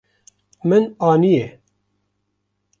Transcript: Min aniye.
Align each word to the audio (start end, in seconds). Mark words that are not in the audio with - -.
Min 0.69 0.83
aniye. 1.09 1.47